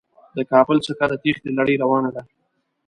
د 0.35 0.37
کابل 0.51 0.77
څخه 0.87 1.03
د 1.07 1.13
تېښتې 1.23 1.49
لړۍ 1.57 1.75
روانه 1.83 2.09
ده. 2.15 2.21